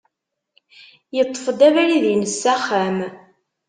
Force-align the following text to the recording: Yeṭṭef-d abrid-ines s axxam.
Yeṭṭef-d 1.15 1.59
abrid-ines 1.67 2.33
s 2.41 2.43
axxam. 2.55 2.97